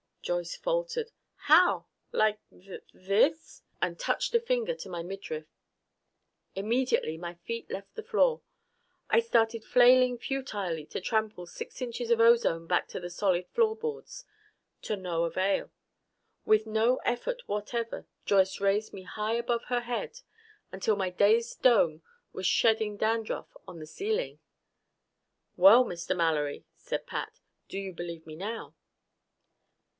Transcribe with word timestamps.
Joyce 0.23 0.55
faltered, 0.55 1.11
"How? 1.35 1.87
Like 2.11 2.39
th 2.51 2.81
this?" 2.93 3.61
and 3.81 3.99
touched 3.99 4.33
a 4.33 4.39
finger 4.39 4.73
to 4.75 4.89
my 4.89 5.03
midriff. 5.03 5.47
Immediately 6.55 7.17
my 7.17 7.35
feet 7.35 7.69
left 7.69 7.93
the 7.95 8.03
floor. 8.03 8.41
I 9.09 9.19
started 9.19 9.63
flailing 9.63 10.17
futilely 10.17 10.85
to 10.87 11.01
trample 11.01 11.45
six 11.45 11.81
inches 11.81 12.09
of 12.09 12.19
ozone 12.19 12.65
back 12.65 12.87
to 12.89 12.99
the 12.99 13.09
solid 13.09 13.47
floorboards. 13.53 14.25
To 14.83 14.95
no 14.95 15.23
avail. 15.23 15.71
With 16.45 16.65
no 16.65 16.97
effort 16.97 17.41
whatever 17.47 18.07
Joyce 18.25 18.59
raised 18.59 18.93
me 18.93 19.03
high 19.03 19.33
above 19.33 19.65
her 19.65 19.81
head 19.81 20.21
until 20.71 20.95
my 20.95 21.09
dazed 21.11 21.61
dome 21.61 22.01
was 22.31 22.47
shedding 22.47 22.95
dandruff 22.97 23.55
on 23.67 23.79
the 23.79 23.87
ceiling! 23.87 24.39
"Well, 25.57 25.83
Mr. 25.83 26.15
Mallory," 26.15 26.65
said 26.75 27.05
Pat, 27.05 27.39
"do 27.67 27.77
you 27.77 27.93
believe 27.93 28.25
me 28.25 28.35
now?" 28.35 28.75